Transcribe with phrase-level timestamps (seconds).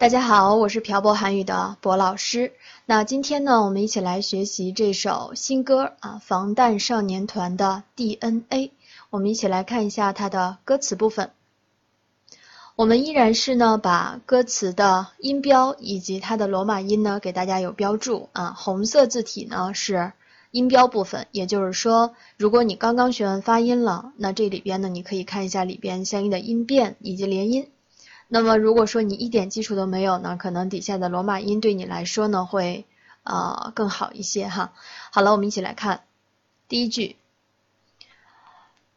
[0.00, 2.52] 大家好，我是漂泊韩语的博老师。
[2.86, 8.70] 那今天呢，我们一起来学习这首新歌啊，防弹少年团的 DNA。
[9.10, 11.32] 我们一起来看一下它的歌词部分。
[12.76, 18.54] 我们依然是呢，把歌词的音标以及它的罗马音呢，给大家有标注啊。
[18.56, 20.12] 红色字体呢是
[20.52, 27.68] 音标部分，也就是说，如果你刚刚学完发音了，那这里边呢，你可以看一下里边相应的音变以及连音。
[28.27, 32.85] 那么如果说你一点基础都没有呢，可能底下的罗马音对你来说呢会
[33.23, 34.73] 呃更好一些哈。
[35.11, 36.03] 好了，我们一起来看
[36.67, 37.15] 第一句。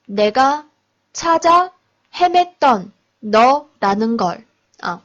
[0.07, 0.67] 내가
[1.13, 1.73] 찾아
[2.13, 2.91] 헤맸던
[3.21, 4.45] 너라는 걸
[4.81, 5.03] 啊，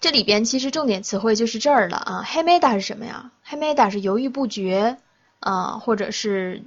[0.00, 2.22] 这里边其实重点词汇就是这儿了啊。
[2.24, 3.30] 헤매다是什么呀？
[3.46, 4.98] 헤매다是犹豫不决
[5.40, 6.62] 啊，或者是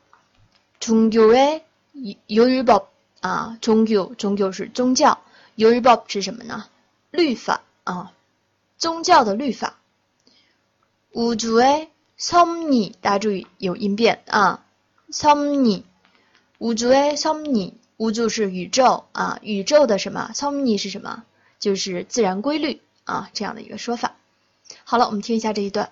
[0.80, 2.88] 종교의율 법。
[3.20, 5.20] 啊，宗教，宗教是宗教。
[5.58, 6.68] 율법是什么呢？
[7.10, 8.14] 律法啊，
[8.78, 9.80] 宗教的律法。
[11.14, 11.88] 우주의섭
[12.20, 14.64] 리， 大家注意有音变啊。
[15.10, 15.82] 섭 리，
[16.60, 20.30] 우주의섭 리， 우주是宇宙啊，宇宙的什么？
[20.36, 21.24] 섭리是什么？
[21.60, 24.16] 就是自然规律啊，这样的一个说法。
[24.84, 25.92] 好了，我们听一下这一段。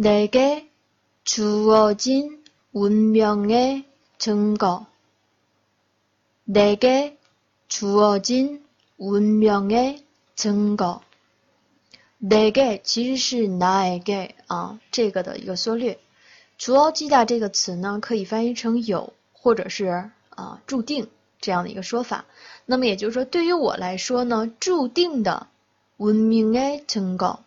[0.00, 0.70] 내게
[1.24, 2.42] 주어진
[2.72, 3.84] 운명의
[4.18, 4.89] 증거.
[6.49, 7.17] 내게
[7.67, 8.63] 주어진
[8.97, 10.03] 운명의
[10.35, 11.01] 증거.
[12.19, 15.99] 내게 其实是나에게啊这个的一个缩略。
[16.57, 21.07] 주어지다这个词呢，可以翻译成有或者是啊注定
[21.41, 22.25] 这样的一个说法。
[22.65, 25.47] 那么也就是说，对于我来说呢，注定的
[25.97, 27.41] 文明的成果，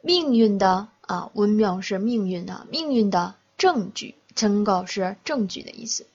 [0.00, 6.06] 命运的啊，文明是命运的，命运的证据，成果是证据的意思。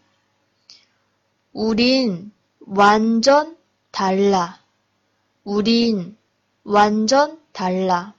[1.53, 3.50] 우린완전달
[3.94, 4.56] 라，
[5.45, 6.15] 우린
[6.65, 8.13] 완전달 라，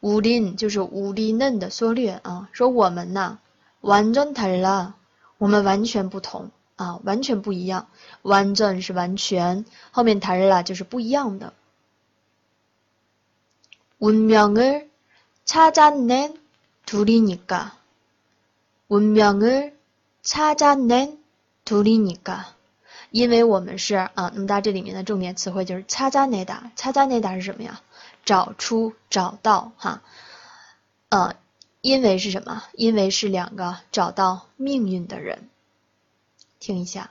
[0.00, 3.38] 우린就是우리嫩的缩略啊，说我们呐，
[3.80, 4.92] 완전달 라，
[5.38, 7.88] 我们完全不同啊，完全不一样。
[8.22, 11.52] 완전是完全，后面달라就是不一样的。
[14.00, 14.88] 운명을
[15.44, 16.38] 찾아낸
[16.86, 17.72] 둘이니까.
[18.88, 19.76] 운명을
[20.22, 21.18] 찾아낸
[21.64, 22.54] 둘이니까.
[23.12, 26.70] 因为我们是啊，那么它这里面的重点词汇就是 찾아내다。
[26.76, 27.80] 찾아내다 是什么呀？
[28.24, 30.02] 找出、找到哈。
[31.08, 31.34] 呃，
[31.80, 32.62] 因为是什么？
[32.74, 35.48] 因为是两个找到命运的人。
[36.60, 37.10] 听一下。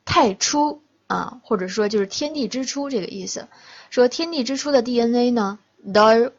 [0.04, 3.48] 太初啊，或者说就是天地之初这个意思。
[3.90, 6.30] 说天地之初的 DNA 呢，no，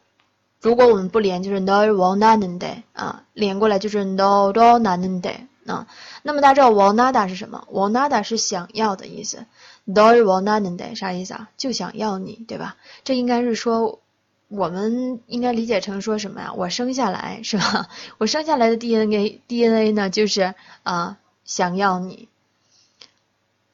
[0.62, 1.84] 如果我们不连就是 no
[2.16, 5.87] nanen de 啊，连过来就是 no no nanen de 啊。
[6.21, 7.67] 那么大家知道 wanada 是什么？
[7.71, 9.45] wanada 是想要的意思。
[9.87, 11.49] Doi wanada 啥意思啊？
[11.57, 12.77] 就想要你，对吧？
[13.03, 13.99] 这应该是说，
[14.47, 16.53] 我们应该理解成说什么呀？
[16.53, 17.89] 我生下来是吧？
[18.17, 22.29] 我生下来的 DNA DNA 呢，就是啊，想要你。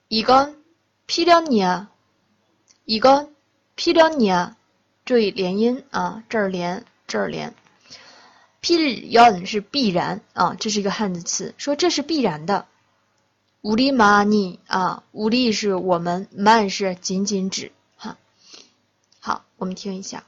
[0.07, 0.55] 一个
[1.07, 1.85] 필요니 야，
[2.85, 3.29] 一个
[3.75, 4.53] 필요니 야，
[5.05, 7.53] 注意连音啊，这儿连，这儿连。
[8.63, 12.65] 필요是必然啊，这是一个汉字词，说这是必然的。
[13.61, 18.15] 우리만이啊，우리是我们，만是仅仅指哈。
[19.19, 20.23] 好，我们听一下。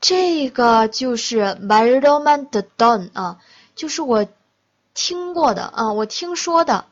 [0.02, 3.40] 这个就是말로만듣던啊，
[3.76, 4.28] 就是我
[4.94, 6.86] 听过的啊，我听说的。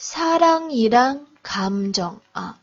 [0.00, 2.60] 사랑이란감정啊，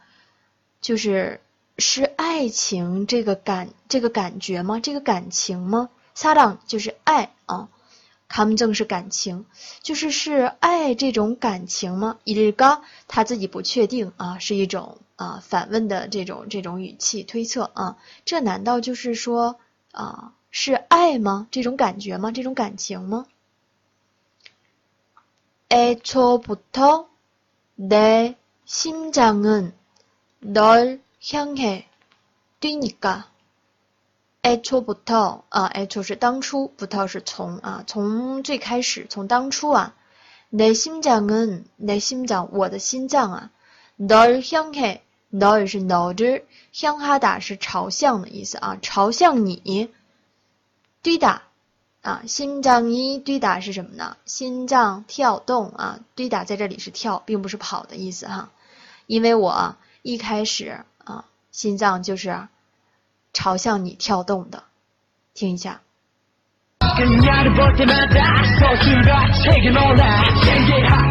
[0.79, 1.41] 就是
[1.77, 4.79] 是爱情这个感这个感觉吗？
[4.79, 5.89] 这个感情吗？
[6.15, 7.67] 사랑就是爱啊，
[8.29, 9.43] 감정是感情，
[9.81, 12.19] 就是是爱这种感情吗？
[12.23, 19.59] 일까他自己不确定啊，是一种啊反问的这种这种语气推测啊，这难道就是说
[19.91, 21.47] 啊是爱吗？
[21.51, 22.31] 这种感觉吗？
[22.31, 23.25] 这种感情吗？
[25.69, 27.07] 애초부터
[27.75, 29.73] 내 심장은
[30.39, 31.87] 널 향해
[32.59, 33.25] 뛰니까.
[34.43, 39.95] 애초부터 啊，애초是当初，부터是从啊，从最开始，从当初啊，
[40.49, 43.51] 내 심장은 내 심장，我的心脏啊，
[43.97, 49.90] 널 향해 너也是너 들， 向哈达是朝向的意思啊，朝向你。
[51.02, 51.42] 对打
[52.02, 54.16] 啊，心脏一对打是什么呢？
[54.26, 58.50] 心脏跳动啊，对打在这里是跳，并不是跑的意思哈、
[59.06, 62.48] 因为我一开始啊，心脏就是
[63.32, 64.64] 朝向你跳动的，
[65.32, 65.80] 听一下。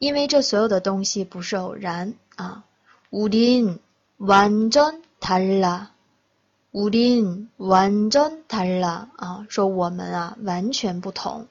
[0.00, 2.64] 因为这所有的东西不是偶然啊。
[3.10, 5.88] 우린완전달 라。
[6.72, 11.46] 우린완전달라啊，说我们啊完全不同。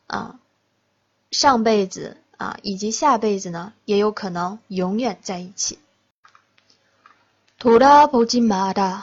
[0.06, 0.38] 啊，
[1.32, 5.78] 上辈子 啊以及下辈子呢，也有可能永远在一起。
[7.58, 9.02] 돌아보지마 라，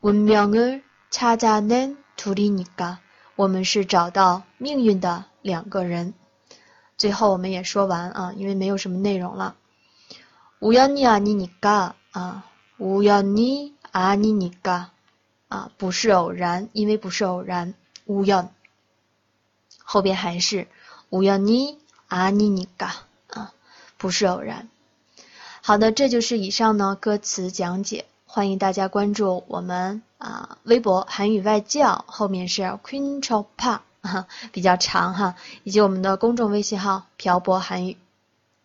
[0.00, 2.98] 운명을찾아낸 둘이니 까，
[3.36, 6.14] 我们是找到命运的两个人。
[6.96, 9.56] 最后我们也说完啊，因为没有什么内容了。
[10.60, 12.44] 우연히아니니까啊，
[12.78, 14.90] 우연히아니니까
[15.48, 17.74] 啊，不是偶然，因为不是偶然。
[18.06, 18.48] 우연
[19.82, 20.68] 后边还是
[21.10, 22.90] 우연히아니니까
[23.28, 23.54] 啊，
[23.96, 24.68] 不是偶然。
[25.62, 28.04] 好的，这就是以上呢歌词讲解，
[28.35, 33.79] 欢迎大家关注我们啊微博韩语外教，后面是 Queen Chopa
[34.51, 37.95] 比较长哈，以及我们的公众微信号漂泊韩语。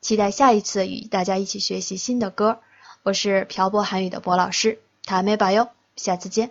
[0.01, 2.59] 期待下一次与大家一起学习新的歌。
[3.05, 6.51] 我是漂泊韩语的博老师，塔妹吧哟，下次见。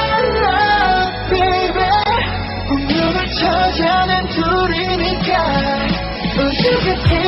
[6.63, 7.20] sugar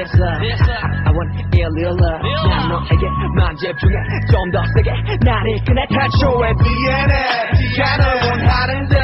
[0.00, 0.24] 됐어.
[0.24, 2.04] I want 일일라
[2.48, 3.04] 난 너에게
[3.36, 3.96] 만 집중해
[4.30, 4.90] 좀 더 세게.
[5.24, 7.12] 나를 끝내 태초의 DNA
[7.76, 8.96] 네가 원하는데.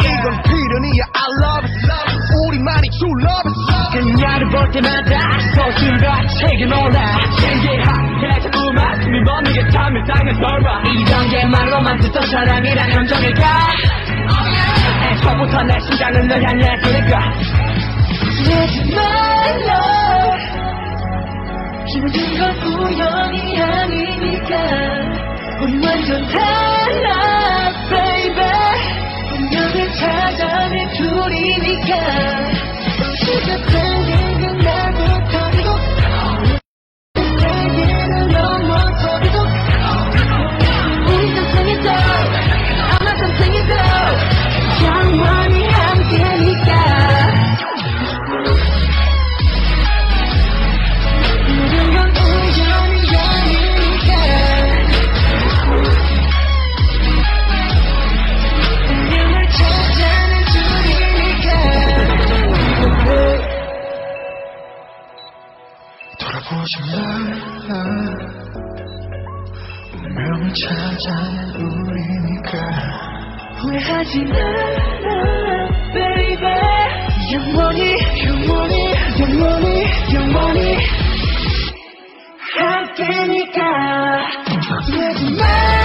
[0.00, 1.04] 이건 필연이야.
[1.12, 1.76] I love it.
[2.48, 3.56] 우리만이 true love it.
[3.92, 6.98] 그녀를 볼 때마다 소신과 책은 올라.
[7.38, 8.40] 신기하게
[9.04, 13.44] 숨이 멎는게 참을 땅을 썰봐 이런 게 말로만 듣던 사랑이란 감정일까?
[15.12, 17.30] 애초부터 내 심장은 널 향해 그니까.
[18.44, 20.40] Let my love
[21.86, 24.52] 힘든 건 우연이 아니니까.
[25.62, 27.25] 우리 완전 달라.
[74.06, 76.46] 하지 마라 baby.
[77.32, 80.76] 영원히 영원히 영원히 영원히.
[82.54, 83.60] 함께니까.
[84.92, 85.75] 얘기 마.